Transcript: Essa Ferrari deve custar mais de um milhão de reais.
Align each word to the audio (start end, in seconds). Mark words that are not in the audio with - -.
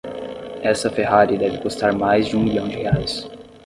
Essa 0.63 0.89
Ferrari 0.89 1.37
deve 1.37 1.59
custar 1.59 1.93
mais 1.93 2.25
de 2.25 2.35
um 2.35 2.41
milhão 2.43 2.67
de 2.67 2.75
reais. 2.77 3.29